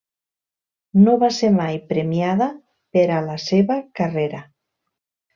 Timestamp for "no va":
1.01-1.27